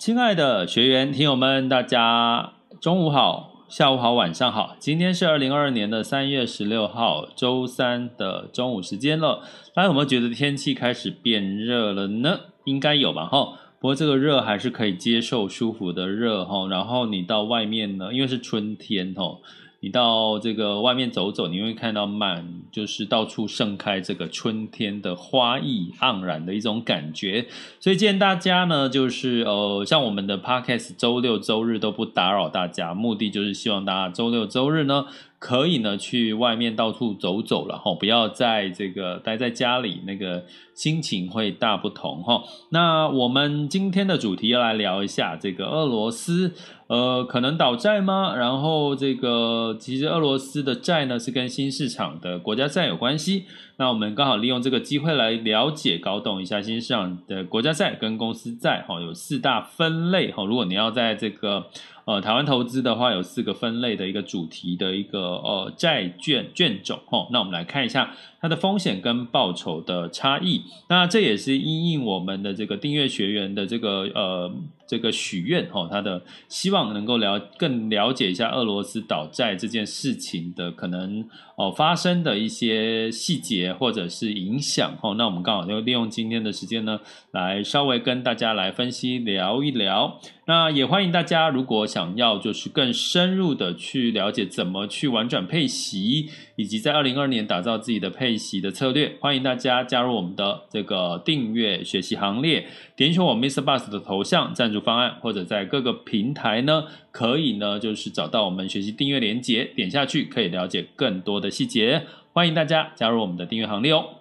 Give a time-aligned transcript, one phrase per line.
[0.00, 4.74] 亲爱的学员、听友们，大家中午好、下午好、晚上好。
[4.78, 9.42] 今天是二零二二年的三月十六号，周三的中午时间了。
[9.74, 12.40] 大家有没有觉得天气开始变热了呢？
[12.64, 13.58] 应该有吧，哈。
[13.78, 16.66] 不过这个热还是可以接受，舒服的热，哈。
[16.70, 19.36] 然后你到外面呢，因为是春天，哈。
[19.80, 27.46] 你到这个外面走走，你会看到满就是到处盛开这个春天的花意盎然的一种感觉。
[27.80, 35.06] 所以建议大家呢，就是呃，像我们的 Podcast 周六周日都不打扰大家，目的就是希望大家周六周日呢。
[35.40, 42.44] 可以呢，去外面到处走走了哈，不要在这个待在家里，那个心情会大不同哈。
[42.68, 46.52] 那我们今天的主题要来聊一下这个俄罗斯，
[46.88, 48.36] 呃，可能倒债吗？
[48.36, 53.46] 然后这个其实俄罗斯的债呢是跟新市场的国家债有关系。
[53.80, 60.44] 那我们刚好利用这个机会来了解、搞懂一下新市场的国家债跟公司债哈，有四大分类哈。
[60.44, 61.64] 如果你要在这个
[62.04, 67.26] 呃，台湾投资的话，有四个分类的一个主题的一个呃债券券种哈。
[67.30, 70.62] 那我们来看一下它的风险跟报酬的差异。
[70.88, 74.52] 那这也是因应我们的这个订阅学员的这个呃
[74.86, 81.24] 这个许愿哈，他的希望能够了更了解一下俄罗斯倒债这件事情的可能
[81.56, 85.14] 哦、发生的一些细节或者是影响哈。
[85.18, 86.98] 那我们刚好就利用今天的时间呢，
[87.32, 90.18] 来稍微跟大家来分析聊一聊。
[90.50, 102.66] 那也欢迎大家，如果想要就是更深入的去了解怎么去玩转配息，以及在二零二二年打造自己的配息的策略，欢迎大家加入我们的这个订阅学习行列，
[102.96, 103.62] 点选我 Mr.
[103.62, 112.02] Bus 的头像赞助方案，或者在各个平台呢，可以呢就是找到我们学习订阅连接，点下去可以了解更多的细节。
[112.32, 114.19] 欢迎大家加入我们的订阅行列哦。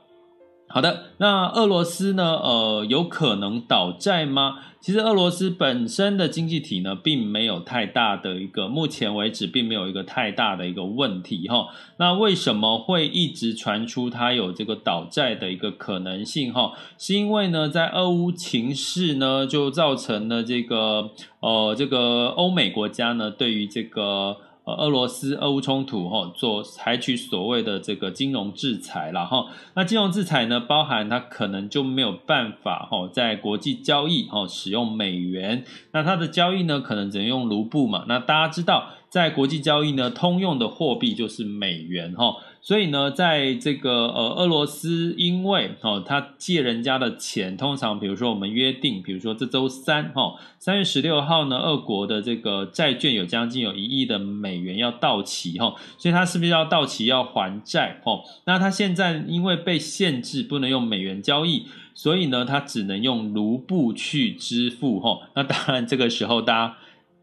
[0.72, 2.36] 好的，那俄罗斯呢？
[2.44, 4.60] 呃，有可能倒债吗？
[4.80, 11.70] 其实俄罗斯本身的经济体呢，并没有太大的一个，目前为止并没有一个太大的一个问题哈。
[11.98, 16.74] 那为什么会一直传出它有这个倒债的一个可能性哈？
[17.00, 21.10] 是因为呢，在俄乌情势呢，就造成了这个
[21.40, 24.38] 呃，这个欧美国家呢，对于这个。
[24.76, 29.48] 俄罗斯俄乌冲突哈，做采取所谓的这个金融制裁了哈。
[29.76, 38.06] 那金融制裁呢，包含它可能就没有办法哈，在国际交易哈使用美元，那它的交易呢，可能只能用卢布嘛。
[38.08, 42.36] 那大家知道，在国际交易呢，通用的货币就是美元哈。
[42.62, 58.22] 所以呢，在这个呃俄罗斯，因为哦，他借人家的钱，通常比如说我们约定，比如说这周三哈，三月十六号呢，俄国的这个债券有将近有一亿的美元要到期哈，所以他是不是要到期要还债哈？
[58.46, 65.22] 那他现在因为被限制不能用美元交易，所以呢，他只能用卢布去支付哈。
[65.36, 66.78] 那当然这个时候大家。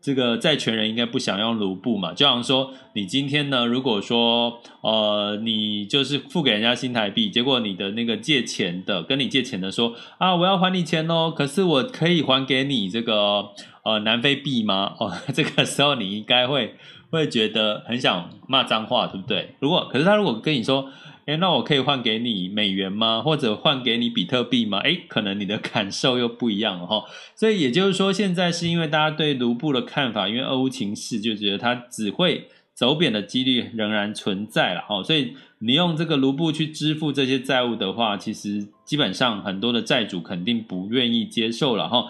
[0.07, 2.15] 这个债权人应该不想用卢布嘛？
[2.15, 13.47] 就好像说，你今天呢，如果说呃，你就是付给人家新台币，结果你的那个借钱的跟你借钱的说啊，我要还你钱哦，可是我可以还给你这个
[13.83, 14.95] 呃南非币吗？
[15.01, 16.77] 哦， 这个时候你应该会
[17.11, 19.57] 会觉得很想骂脏话，对不对？
[19.59, 20.89] 如果可是他如果跟你说。
[21.27, 23.21] 诶，那我可以换给你美元吗？
[23.21, 24.79] 或者换给你比特币吗？
[24.79, 27.03] 诶，可能你的感受又不一样了哈。
[27.35, 35.03] 所以也就是说，现在是因为大家对卢布的看法，因为俄乌情势，就觉得它只会走贬的几率仍然存在了哈。
[35.03, 42.07] 所以你用这个卢布去支付这些债务的话，其实基本上很多的债主肯定不愿意接受了哈。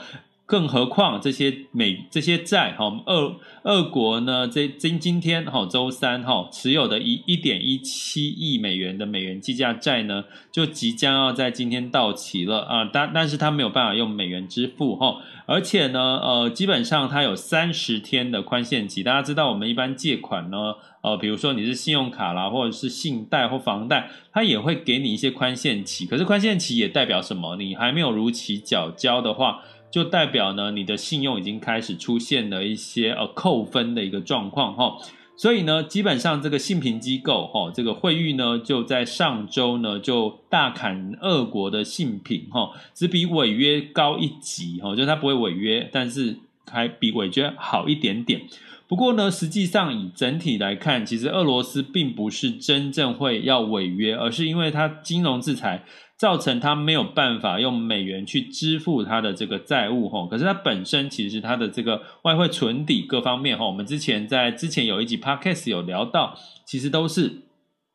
[0.46, 3.34] 更何况这些美这些债哈，俄
[3.64, 15.16] 俄国呢，这今今天哈周三哈持有的一一点一七亿美元的美元计价债呢，就即将要在今天到期了啊，但但是他没有办法用美元支付哈，
[15.46, 19.02] 而且呢，呃，基本上它有三十天的宽限期。
[19.02, 26.06] 大家知道，我们一般借款呢，呃，比如说你是信用卡啦，或者是信贷或房贷，它也会给你一些宽限期。
[26.06, 27.56] 可是宽限期也代表什么？
[27.56, 29.64] 你还没有如期缴交的话。
[29.90, 34.96] 就代表呢，你的信用已经开始出现了一些呃扣分的一个状况哈，
[35.36, 46.36] 所以呢，基本上这个信评机构哈，这个惠誉呢就在上周呢就大砍俄国的信评哈，只比违约高一级哈，就是它不会违约，但是
[46.70, 48.42] 还比违约好一点点。
[48.88, 55.84] 不过呢，实际上以整体来看，其实俄罗斯并不是真正会要违约，而是因为它金融制裁。
[56.18, 66.34] 造成他没有办法用美元去支付它的这个债务吼，可是它本身其实它的这个外汇存底各方面吼，我们之前在之前有一集 podcast 有聊到，
[66.64, 67.42] 其实都是，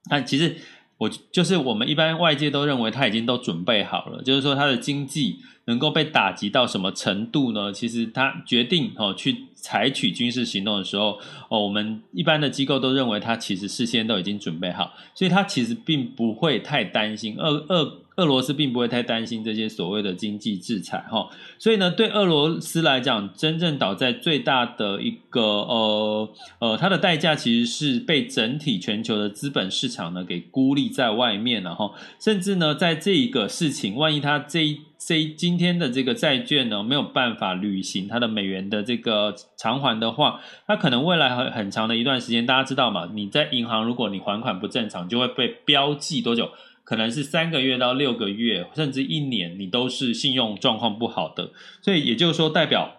[0.08, 0.56] 但其实
[1.00, 5.38] 我就是我们一般外界都认为他已经都准备好了，就是说他的经济
[5.72, 7.72] 能够被打击到什么程度呢？
[7.72, 17.98] 其实他决定哦去采取军事行动的时候，哦，我们一般的机构都认为他其实事先都已经准备好，所以他其实并不会太担心俄俄。
[18.18, 26.30] 俄罗斯并不会太担心这些所谓的经济制裁，哈，所以呢，对俄罗斯来讲，真正倒在最大的一个呃
[26.60, 43.10] 呃，它的代价其实是被整体全球的资本市场呢给孤立在外面了，哈，甚至呢，在这一个事情，万一它这一这今天的这个债券呢没有办法履行它的美元的这个偿还的话，它可能未来很很长的一段时间，大家知道吗？
[43.14, 46.52] 你在银行，如果你还款不正常，就会被标记多久？
[46.84, 51.52] 可能是三个月到六个月，甚至一年，你都是信用状况不好的。
[51.82, 52.98] 所以也就是说，代表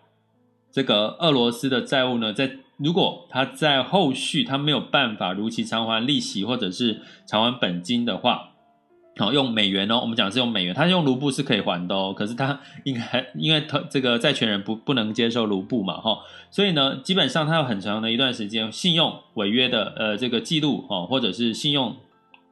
[0.71, 8.52] 这个俄罗斯的债务呢，在如果他在后续他没有办法如期偿还利息或者是偿还本金的话，
[9.19, 12.15] 好，用美元哦，我们讲的是用美元，他用卢布是可以还的哦。
[12.17, 16.21] 可是他应该因为他这个债权人不不能接受卢布嘛，哈，
[16.51, 21.95] 所以呢，基本上他有很长的一段时间信用违约的呃这个记录哦，或者是信用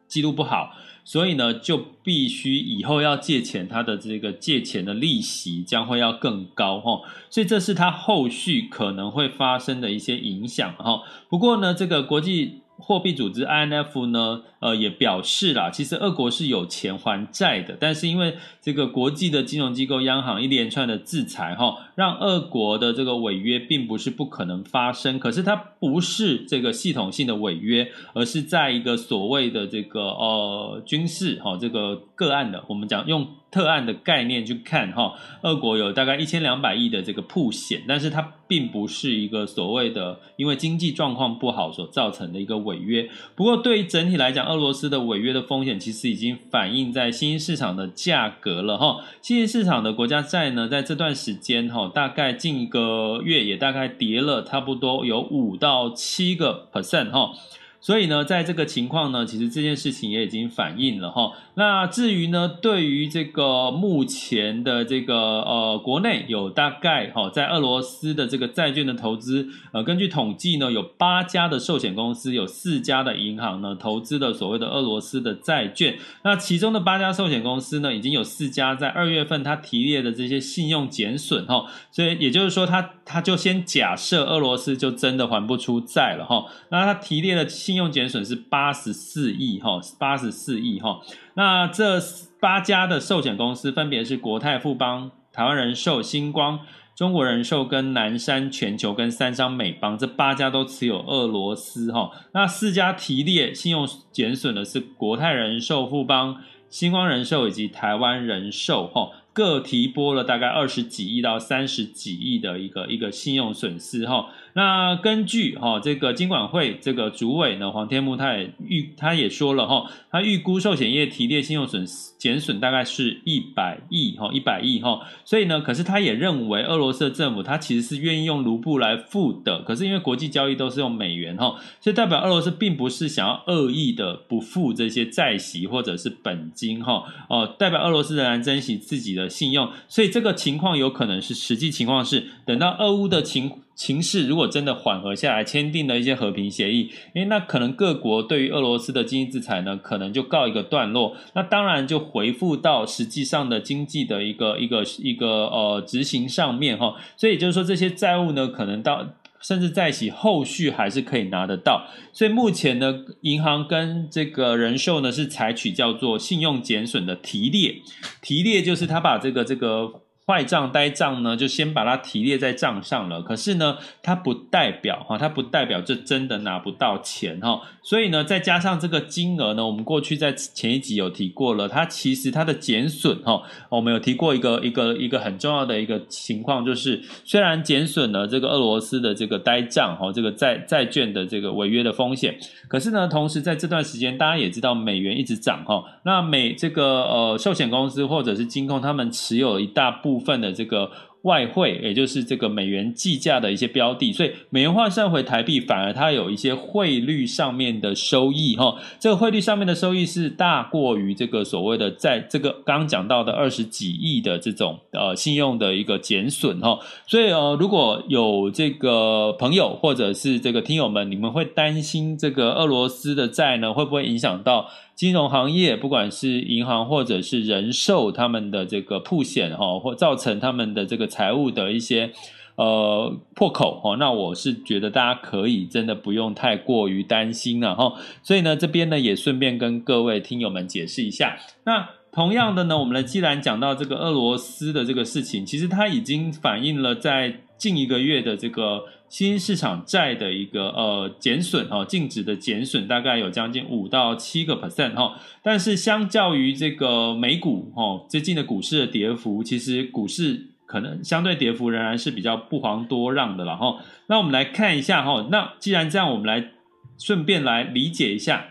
[0.06, 0.74] 记录不好。
[1.02, 11.00] 所以呢，就必须以后要借钱，他的这个借钱的利息将会要更高哈，所以这是他后续可能会发生的一些影响哈。
[11.30, 12.59] 不过呢，这个国际。
[12.80, 33.26] 货币组织 IMF 呢，呃，也表示啦，其实俄国是有钱还债的，但是因为这个国际的金融机构、央行一连串的制裁，哈，让俄国的这个违约并不是不可能发生，可是它不是这个系统性的违约，而是在一个所谓的这个呃军事哈这个个案的，我们讲用。
[33.50, 43.08] 特案的概念去看哈，俄国有大概一千两百亿的这个曝险，但是它并不是一个所谓的因为经济状况不好所造成的一个违约。
[43.34, 48.98] 不过对于整体来讲，俄罗斯的违约的风险其实已经反映在新兴市场的价格了哈。
[49.20, 57.32] 新兴市场的国家债呢，在这段时间哈，大概近一个月也大概跌了差不多有五到七个 percent 哈。
[57.82, 61.32] 所以呢，在这个情况呢，其实这件事情也已经反映了哈。
[61.54, 75.96] 那至于呢，对于这个目前的这个呃，国内有大概哈，在俄罗斯的这个债券的投资，呃，根据统计呢，有八家的寿险公司，有四家的银行呢，投资了所谓的俄罗斯的债券。
[76.22, 81.64] 那其中的八家寿险公司呢，已经有四家在二月份它提列的这些信用减损哈。
[81.90, 86.44] 所以也就是说，它它就先假设俄罗斯就真的还不出债了哈。
[86.68, 87.48] 那它提列的。
[87.70, 91.02] 信用减损是八十四亿哈，八十四亿哈。
[91.34, 92.00] 那这
[92.40, 96.58] 八家的寿险公司分别是国泰、富邦、台湾人寿、星光、
[96.96, 102.10] 中国人寿跟南山全球跟三商美邦，这八家都持有俄罗斯哈。
[102.34, 109.12] 那四家提列信用减损的是国泰人寿、富邦、星光人寿以及台湾人寿哈。
[109.32, 114.26] 各提拨了大概二十几亿到三十几亿的一个一个信用损失哈。
[114.54, 125.00] 那根据哈这个金管会这个主委呢黄天木他也预他也说了哈，他预估寿险业提列信用损失减损大概是一百亿哈一百亿哈。
[125.24, 139.10] 所以呢，可是他也认为俄罗斯政府他其实是愿意用卢布来付的，可是因为国际交易都是用美元哈，所以代表俄罗斯并不是想要恶意的不付这些债息或者是本金哈哦，代表俄罗斯仍然珍惜自己。
[139.10, 151.16] 的信用，所以这个情况有可能是实际情况是，等到俄乌的情情势如果真的缓和下来，签订了一些和平协议，诶，那可能各国对于俄罗斯的经济制裁呢，可能就告一个段落。
[151.32, 156.94] 那当然就回复到实际上的经济的一个一个一个呃执行上面哈。
[157.16, 161.86] 所以就是说，这些债务呢，可能到甚至在一起后续还是可以拿得到。
[162.12, 167.76] 所以目前呢，银行跟这个人寿呢是采取叫做信用减损的提列，
[168.20, 170.02] 提列就是他把这个这个。
[170.30, 173.20] 坏账呆账呢，就先把它提列在账上了。
[173.20, 177.60] 可是呢，它不代表哈，它不代表这真的拿不到钱哈。
[177.82, 200.19] 所以呢，再加上这个金额呢，我们过去在前一集有提过了，它其实它的减损哈，我们有提过一个一个一个很重要的一个情况，就是虽然减损了这个俄罗斯的这个呆账哈，这个债债券的这个违约的风险，可是呢，同时在这段时间，大家也知道美元一直涨哈，那美这个呃寿险公司或者是金控，他们持有一大部。
[200.20, 200.90] 部分的这个
[201.22, 208.76] 外汇，也就是这个美元计价的一些标的，所以美元换算回台币，反而它有一些汇率上面的收益哈。
[208.98, 216.78] 这个汇率上面的收益是大过于这个所谓的在这个刚刚讲到的二十几亿的这种呃信用的一个减损哈。
[217.06, 224.68] 所以呃，如果有这个朋友或者是这个听友们，你们会担心这个俄罗斯的债呢，会不会影响到？
[225.00, 232.12] 金融行业，不管是银行或者是人寿，他们的这个铺险哈，或造成他们的这个财务的一些
[232.56, 237.94] 呃破口哈，那我是觉得大家可以真的不用太过于担心了哈。
[238.22, 241.38] 所以呢，这边呢也顺便跟各位听友们解释一下。
[241.64, 248.84] 那同样的呢，我们呢既然讲到这个俄罗斯的这个事情，其实它已经反映了在近一个月的这个。
[249.10, 263.78] 新市场债的一个呃减损哈，净值的减损大概有将近五到七个 percent 哈，但是相较于这个美股哈，最近的股市的跌幅，其实股市可能相对跌幅仍然是比较不遑多让的了哈。
[264.06, 266.52] 那我们来看一下哈，那既然这样，我们来
[266.96, 268.46] 顺便来理解一下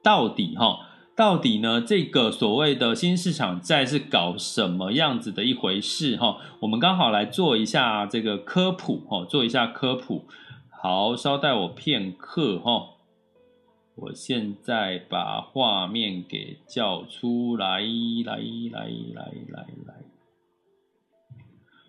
[0.00, 0.88] 到底哈。
[1.14, 1.80] 到底呢？
[1.80, 6.16] 这个所谓的新市场债是搞什么样子的一回事？
[6.16, 10.24] 哈，我们刚好来做一下这个科普，哈，做一下科普。
[10.70, 12.94] 好，稍待我片刻，哈，
[13.94, 19.94] 我现在把画面给叫出来，来，来，来，来，来。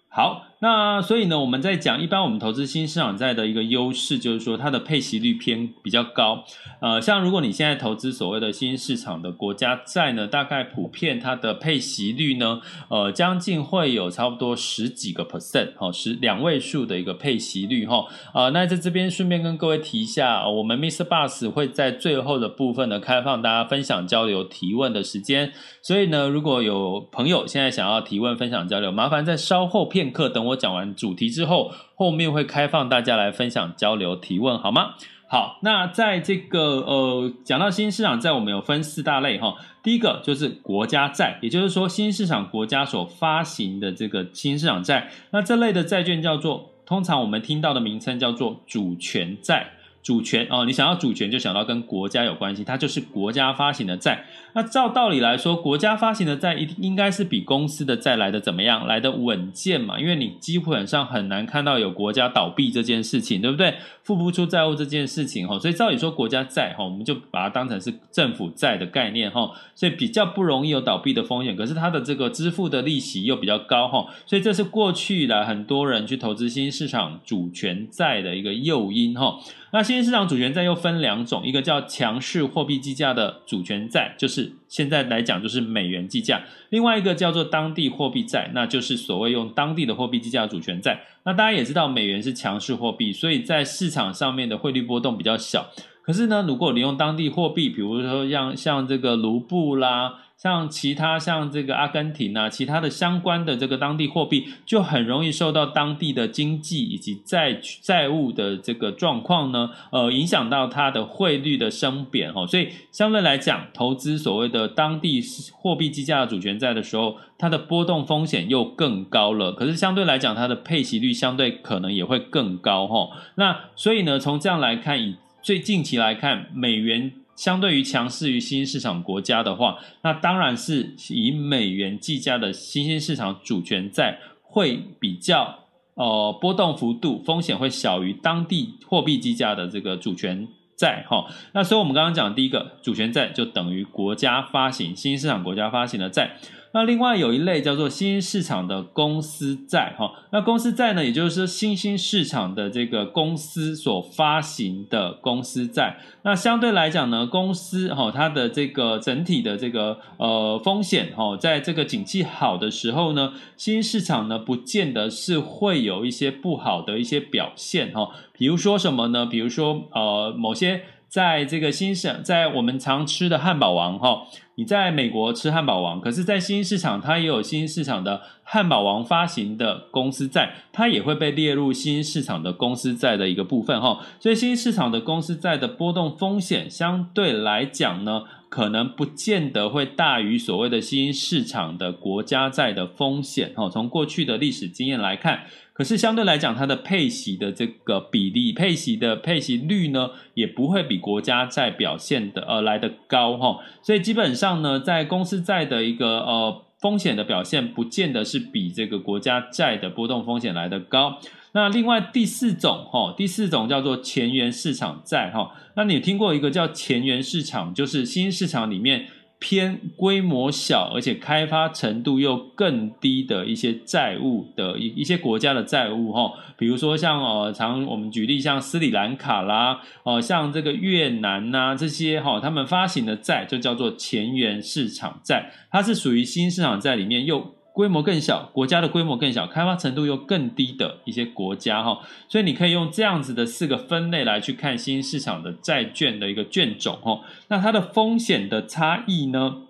[0.10, 6.46] 好，那所以呢，我们在讲，一般我们投资新市场债的一个优势，就是说它的配息率偏比较高。
[6.80, 18.06] 呃，像如果你现在投资所谓的新市场的国家债呢，大概普遍它的配息率呢，呃，将近会有差不多十几个 percent，哈，十两位数的一个配息率，哈。
[18.32, 21.04] 啊，那在这边顺便跟各位提一下，我们 Mr.
[21.04, 25.52] Bus 会在最后的部分呢，开放大家分享、交流、提问的时间。
[25.82, 30.14] 所以呢，如果有朋友现在想要提问、分享、交流，麻烦在稍后片。
[30.14, 34.96] 刻，等我讲完主题之后，后面会开放大家来分享、交流、提问，好吗？
[35.28, 39.56] 好，那在这个呃，讲到新市场债，我们有分四大类哈。
[39.82, 49.72] 第一个就是国家债，也就是说新市场国家所发行的这个新市场债，那这类的债券叫做，通常我们听到的名称叫做主权债。
[50.04, 54.26] 主权哦，你想要主权就想到跟国家有关系，它就是国家发行的债。
[54.54, 58.86] 那照道理来说，国家发行的债一定应该是比公司的债来的怎么样？
[58.86, 59.98] 来的稳健嘛？
[59.98, 63.76] 因为你基本上很难看到有国家倒闭这件事情，对不对？
[64.04, 71.56] 付不出债务这件事情哈，所以照理说国家债哈，我们就把它当成是政府债的概念哈，所以比较不容易有倒闭的风险。
[71.56, 79.40] 可是它的这个支付的利息又比较高哈，所以这是过去以来很多人去投资新兴市场主权债的一个诱因哈。
[79.74, 91.02] 那新兴市场主权债又分两种，一个叫强势货币计价的主权债，就是现在来讲就是美元计价；另外一个叫做当地货币债，那就是所谓用当地的货币计价的主权债。
[91.26, 95.66] 那大家也知道，美元是强势货币，所以在市场上面的汇率波动比较小。
[96.04, 100.20] 可是呢，如果你用当地货币，比如说像像这个卢布啦。
[100.44, 112.46] 像其他像这个阿根廷啊，其他的相关的这个当地货币，就很容易受到当地的经济以及债债务的这个状况呢，呃，影响到它的汇率的升贬哈。
[112.46, 115.24] 所以相对来讲，投资所谓的当地
[115.54, 119.54] 货币计价的主权债的时候，它的波动风险又更高了。
[119.54, 123.12] 可是相对来讲，它的配息率相对可能也会更高哈。
[123.36, 127.14] 那所以呢，从这样来看，以最近期来看，美元。
[127.36, 135.60] 相对于强势于新兴市场国家的话，那当然是以美元计价的新兴市场主权债会比较
[135.96, 140.48] 呃波动幅度风险会小于当地货币计价的这个主权
[140.78, 141.26] 债哈。
[141.54, 146.38] 那所以我们刚刚讲第一个主权债就等于国家发行新兴市场国家发行的债。
[146.74, 155.98] 那另外有一类叫做新兴市场的公司债哈，那公司债呢，也就是说新兴市场的这个公司所发行的公司债。
[156.24, 168.10] 那相对来讲呢，公司哈它的这个整体的这个呃风险哈，在这个景气好的时候呢，新兴市场呢不见得是会有一些不好的一些表现哈。
[168.36, 169.28] 比如说什么呢？
[169.28, 170.82] 比如说呃某些。
[171.14, 174.24] 在这个新市，在我们常吃的汉堡王哈，
[174.56, 184.00] 你在美国吃汉堡王，可是，在新兴市场，它也有新兴市场的汉堡王发行的公司债，它也会被列入新兴市场的公司债的一个部分哈。
[184.20, 193.68] 所以，新兴市场的公司债的波动风险相对来讲呢，可能不见得会大于所谓的新兴市场的国家债的风险哈。
[193.68, 195.46] 从过去的历史经验来看。
[195.74, 203.58] 可是相对来讲，它的配息的这个比例、配息的配息率呢，也不会比国家债表现的呃来得高哈。
[203.82, 211.18] 所以基本上呢，在公司债的一个呃风险的表现，不见得是比这个国家债的波动风险来得高。
[211.54, 215.52] 那另外第四种哈，第四种叫做前缘市场债哈。
[215.76, 219.06] 那你听过一个叫前缘市场，就是新市场里面。
[219.40, 237.54] 偏规模小，而且开发程度又更低的一些债务的一一些国家的债务哈，比如说像呃，常我们举例像斯里兰卡啦，哦、呃，像这个越南呐、啊、这些哈，他们发行的债就叫做前缘市场债，它是属于新市场债里面又。
[237.74, 247.22] 规模更小，国家的规模更小，开发程度又更低的一些国家哈，所以你可以用这样子的四个分类来去看新市场的债券的一个券种哈。
[247.48, 249.64] 那它的风险的差异呢，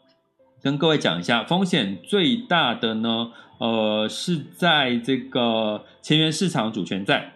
[0.62, 7.36] 跟各位讲一下，风险最大的呢，呃，是在这个前缘市场主权债，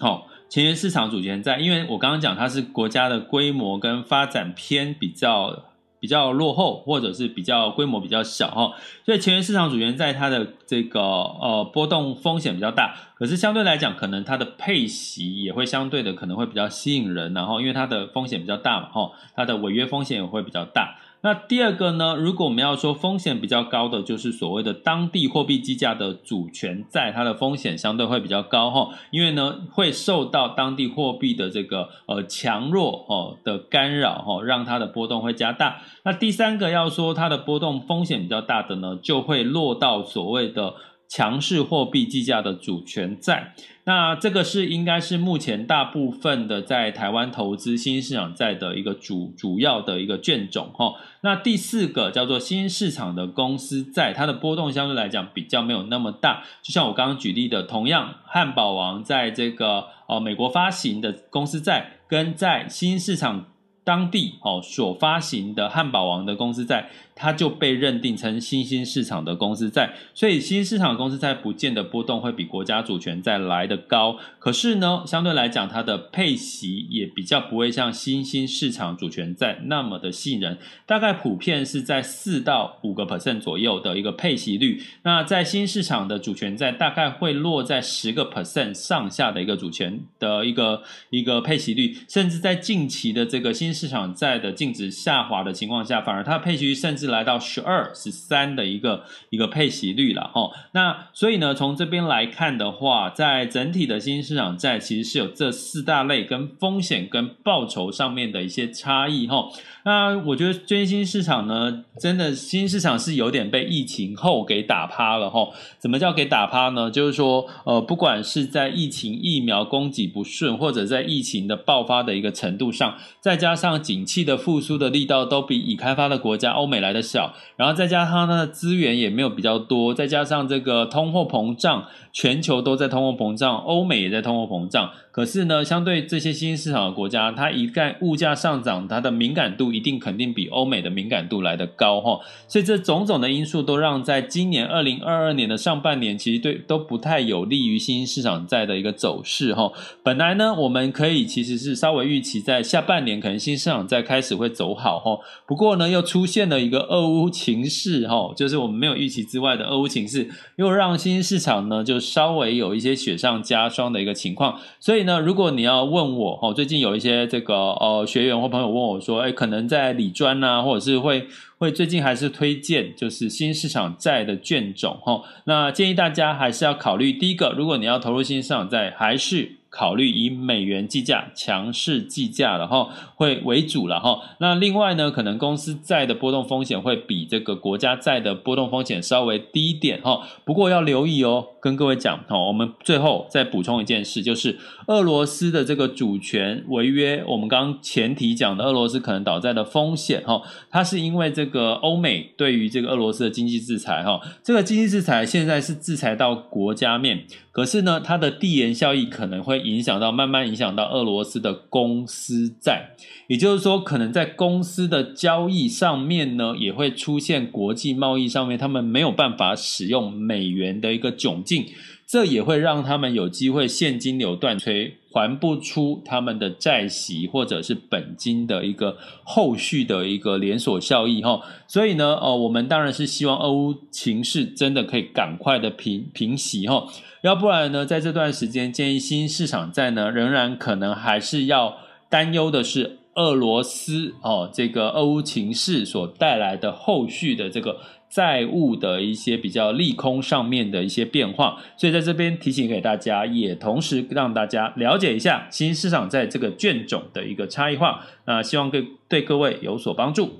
[0.00, 5.66] 好，前缘市场主权债，因为我刚刚讲它是国家的规模跟发展偏比较。
[6.02, 8.72] 比较落后，或者是比较规模比较小哈，
[9.06, 20.98] 所以前缘市场主权在它的这个呃波动风险比较大，可是相对来讲，可能它的配息也会相对的可能会比较吸引人，然后因为它的风险比较大嘛哈，它的违约风险也会比较大。
[21.24, 35.80] 那第二个呢，如果我们要说风险比较高的，就是所谓的当地货币计价的主权债，它的风险相对会比较高哈，因为呢会受到当地货币的这个呃强弱哦的干扰哈，让它的波动会加大。
[36.02, 40.74] 那第三个要说它的波动风险比较大的呢，就会落到所谓的。
[41.12, 43.52] 强势货币计价的主权债，
[43.84, 50.94] 那这个是应该是目前大部分的在台湾投资新兴市场债的一个主主要的一个券种哈。
[51.20, 56.44] 那第四个叫做新兴市场的公司债，它的波动相对来讲比较没有那么大。
[56.62, 63.48] 就像我刚刚举例的，同样汉堡王在这个呃美国发行的公司债，跟在新兴市场
[63.84, 66.88] 当地哦所发行的汉堡王的公司债。
[67.14, 74.16] 它就被认定成新兴市场的公司债，所以新兴市场公司债不见得波动会比国家主权债来得高。
[74.38, 84.82] 可是呢，相对来讲，它的配息也比较不会像新兴市场主权债那么的吸引人，大概普遍是在四到五个 percent 左右的一个配息率。
[85.02, 97.01] 那在新市场的主权债大概会落在十个 percent 上下的一个主权的一个一个配息率，甚至在近期的这个新市场债的净值下滑的情况下，反而它的配息率甚至。
[97.02, 109.48] 是来到十二、十三的一个一个配息率了哈，那所以呢，从这边来看的话，在整体的新兴市场债其实是有这四大类跟风险跟报酬上面的一些差异哈。
[109.84, 115.48] 那我觉得最新市场呢，真的新兴市场是有点被疫情后给打趴了哈。
[115.80, 116.88] 怎么叫给打趴呢？
[116.88, 134.90] 就是说，呃，不管是在疫情疫苗供给不顺，或者在疫情的爆发的一个程度上，再加上景气的复苏的力道都比已开发的国家欧美来的小，然后再加上它的资源也没有比较多，再加上这个通货膨胀，全球都在通货膨胀，欧美也在通货膨胀。
[135.10, 142.18] 可是呢，相对这些新兴市场的国家，它一旦物价上涨，它的敏感度一定肯定比欧美的敏感度来得高哈。
[142.48, 149.70] 所以这种种的因素都让在今年二零二二年的上半年，其实对都不太有利于新兴市场债的一个走势哈。
[150.02, 155.18] 本来呢，我们可以其实是稍微预期在下半年可能新兴市场债开始会走好哈。
[155.46, 165.02] 不过呢，又出现了一个俄乌情势哈，就是我们没有预期之外的俄乌情势，又让新兴市场呢就稍微有一些雪上加霜的一个情况，所以。
[165.02, 171.26] 呢如果你要问我哦，最近有一些这个呃学员或朋友问我说，哎，可能在理专呐，或者是会
[171.58, 175.22] 会最近还是推荐就是新市场债的券种哈。
[175.46, 184.20] 那建议大家还是要考虑第一个，如果你要投入新兴市场债，还是考虑以美元计价、强势计价然后会为主了哈。
[184.38, 190.20] 那另外呢，可能公司债的波动风险会比这个国家债的波动风险稍微低一点哈。
[190.44, 194.58] 不过要留意哦，跟各位讲哈，我们最后再补充一件事，就是
[194.88, 207.24] 俄罗斯的这个主权违约，我们刚刚前提讲的俄罗斯可能倒债的风险哈，它是因为这个欧美对于这个俄罗斯的经济制裁哈，这个经济制裁现在是制裁到国家面。
[207.52, 212.94] 可是呢，它的递延效益可能会影响到，慢慢影响到俄罗斯的公司债，
[213.26, 221.66] 也就是说，可能在公司的交易上面呢，也会出现国际贸易上面他们没有办法使用美元的一个窘境，
[222.12, 231.40] 这也会让他们有机会现金流断炊，还不出他们的债息或者是本金的一个后续的一个连锁效益哈。
[231.66, 236.86] 所以呢，呃，我们当然是希望俄乌情势真的可以赶快的平平息哈。
[237.22, 241.78] 要不然呢，在这段时间，建议新市场债呢，仍然可能还是要
[242.10, 251.62] 担忧的是俄罗斯哦，这个俄乌情势所带来的后续的这个债务的一些比较利空上面的一些变化。
[251.76, 258.04] 所以在这边提醒给大家，也同时让大家了解一下新市场在这个券种的一个差异化。
[258.24, 260.30] 那希望对对各位有所帮助。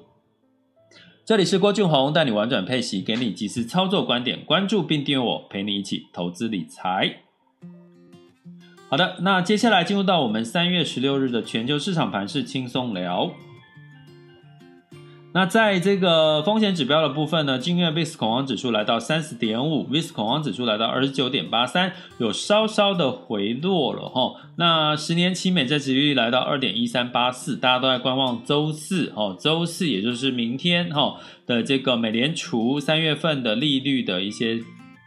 [1.24, 4.44] 这里是郭俊宏，带你玩转配息，给你及时操作观点。
[4.44, 7.22] 关注并订阅我，陪你一起投资理财。
[8.92, 13.30] 好的，那接下来进入到我们三月十六日的全球市场盘势轻松聊。
[15.32, 24.34] 那在这个风险指标的部分呢，今日 VIX 恐慌指数来到三十点五，VIX 恐慌指数来到二十九点八三，有稍稍的回落了哈。
[24.56, 34.60] 那十年期美债殖利率来到二点一三八四，大家都在观望周四哦，周四也就是明天哈的这个美联储三月份的利率的一些。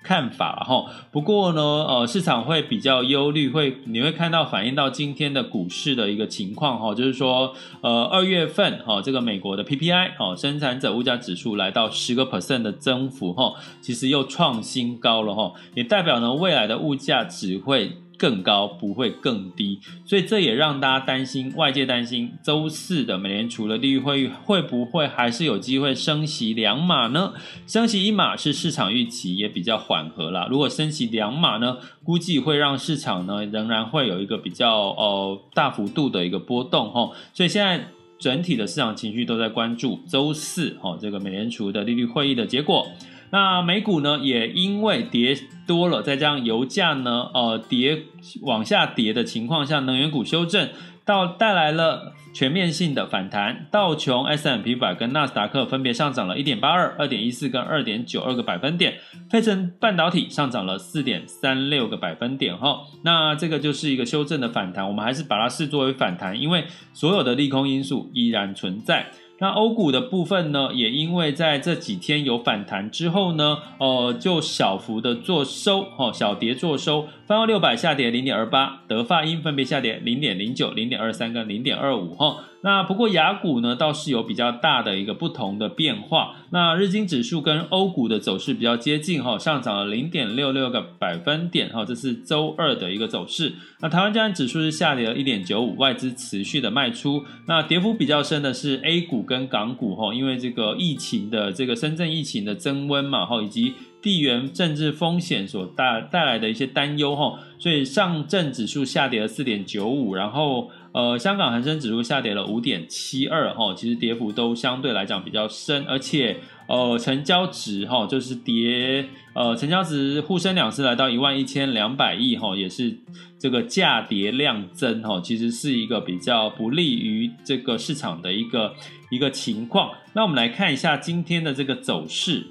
[0.05, 17.97] 看法哈，不过呢，呃，市场会比较忧虑，会你会看到反映到今天的股市的一个情况哈，就是说，呃，二月份哈，这个美国的 PPI 哦，生产者物价指数来到十个 percent 的增幅哈，其实又创新高了哈，也代表呢未来的物价只会。
[18.17, 27.33] 更高不会更低，所以这也让大家担心，外界担心周四的美联储的利率会议会不会还是有机会升息两码呢？
[27.67, 42.87] 升息一码是市场预期也比较缓和啦，如果升息两码呢，估计会让市场呢仍然会有一个比较呃大幅度的一个波动哈，所以现在整体的市场情绪都在关注周四哦这个美联储的利率会议的结果。
[43.35, 48.03] 那美股呢，也因为跌多了，再加上油价呢，呃，跌
[48.43, 50.69] 往下跌的情况下，能源股修正，
[51.03, 53.67] 到带来了全面性的反弹。
[53.69, 58.99] 道琼、S&P 500跟纳斯达克分别上涨了一点八二、二点一四跟二点九二个百分点。
[59.29, 62.57] 费城半导体上涨了四点三六个百分点。
[62.57, 69.07] 哈，那这个就是一个修正的反弹，我们还是把它视作为反弹，因为所有的利空因素依然存在。
[69.39, 82.45] 那欧股的部分呢，也因为在这几天有反弹之后呢，呃，就小幅的做收，哦，小跌做收，泛欧六百下跌零点二八，德发英分别下跌零点零九、零点二三跟零点二五，哈。
[82.61, 86.33] 那不过雅股呢，倒是有比较大的一个不同的变化。
[86.49, 93.53] 那日经指数跟欧股的走势比较接近哈，上涨了零点六六个百分点哈，这是周二的一个走势。
[93.81, 97.23] 那台湾加权指数是下跌了一点九五，外资持续的卖出。
[97.45, 110.69] 那跌幅比较深的是 A 股跟港股哈，因为这个疫情的这个深圳疫情的增温嘛哈，以及地缘政治风险所带带来的一些担忧哈，所以上证指数下跌了四点九五，然后。
[110.95, 116.37] 呃，香港恒生指数下跌了五点七二，哈，其实跌幅都相对来讲比较深，而且
[116.69, 122.97] 呃，成交值哈，就是跌，呃，成交值沪深两市来到一万一千两百亿，哈，也是
[123.37, 128.73] 这个价跌量增，哈，其实是一个比较不利于这个市场的一个
[129.11, 129.91] 一个情况。
[130.13, 132.47] 那我们来看一下今天的这个走势。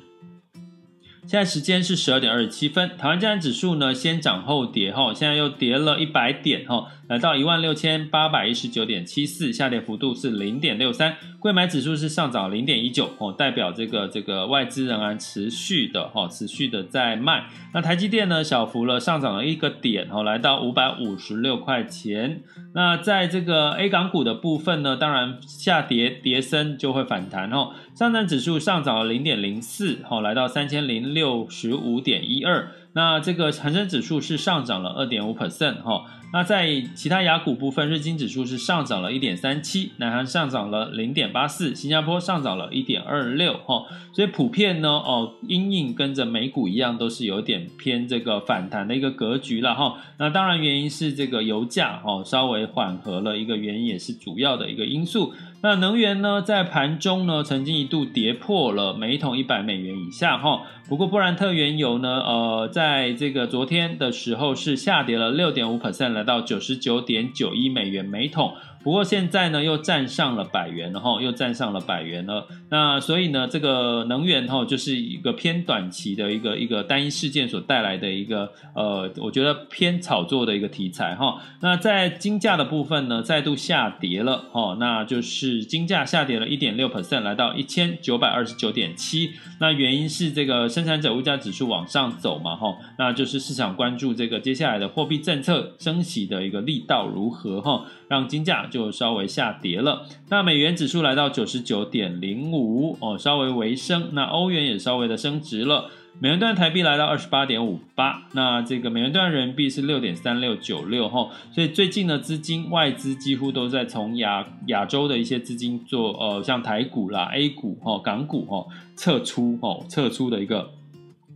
[1.27, 11.17] 现在时间是十二点二十七分，台湾加权指数呢先涨后跌哈，现在又跌了一百点哈，来到一万六千八百一十九点七四，下跌幅度是零点六三。
[11.41, 17.47] 柜买指数是上涨零点一九哦，代表这个这个外资仍然持续的哈，持续的在卖。
[17.73, 22.43] 那台积电呢小幅了上涨了一个点哦，来到五百五十六块钱。
[22.75, 27.73] 那在这个 A 港股的部分呢，当然下跌跌升就会反弹哦。
[27.95, 32.73] 上证指数上涨了零点零四，好，来到三千零六十五点一二。
[32.93, 36.05] 那这个恒生指数是上涨了二点五 percent 哈。
[36.33, 43.85] 那在其他亚股部分，日经指数是上涨了一点三七，南韩上涨了零点八四，新加坡上涨了一点二六哈。
[44.13, 49.99] 所以普遍呢，哦，阴应跟着美股一样，都是有点偏这个反弹的一个格局了哈。
[50.19, 55.33] 那当然原因是这个油价哦稍微缓和了，一个原因也是主要的一个因素。
[55.65, 60.61] 那能源呢，在盘中呢，曾经一度跌破了每桶一百美元以下哈。
[60.91, 68.53] 不过布兰特原油呢，呃，在这个昨天的时候是下跌了六点五 percent，来到九十九点九一美元每桶。
[68.85, 72.47] 不过现在呢，又站上了百元了哈，又站上了百元了。
[72.69, 81.41] 那所以呢，这个能源哈，就是一个偏短期的一个一个单一事件所带来的一个呃，我觉得偏炒作的一个题材哈。
[81.63, 89.31] 那在金价的部分呢，再度下跌了哈，那就是金价下跌了一点六 percent，来到一千九百二十九点七。
[89.61, 98.69] 那原因是这个生产者物价指数往上走嘛哈，那就是市场关注这个接下来的货币政策升息的一个力道如何哈，让金价。
[98.75, 104.09] 就稍微下跌了，那美元指数来到九十九点零五哦，稍微微升。
[104.15, 111.31] 那欧元也稍微的升值了，美元兑台币来到二十八点五八，那这个美元兑人民币是六点三六九六哈。
[111.53, 120.73] 所以最近的资金外资几乎都在从亚亚洲的一些资金做呃，像台股啦、A 股哈、港股哈撤出哦，撤出的一个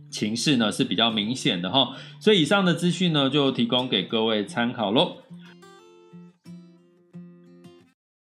[0.09, 1.95] 情势呢是比较明显的哈。
[2.19, 5.13] 所以以上的资讯呢就提供给各位参考喽。